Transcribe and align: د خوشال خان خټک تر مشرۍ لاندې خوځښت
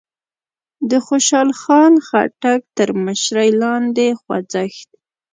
د 0.89 0.91
خوشال 1.05 1.49
خان 1.61 1.93
خټک 2.07 2.61
تر 2.77 2.89
مشرۍ 3.05 3.49
لاندې 3.61 4.07
خوځښت 4.21 4.89